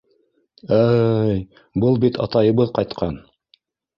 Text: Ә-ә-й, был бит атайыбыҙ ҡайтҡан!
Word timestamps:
Ә-ә-й, 0.77 1.43
был 1.85 1.99
бит 2.05 2.19
атайыбыҙ 2.27 2.71
ҡайтҡан! 2.79 3.21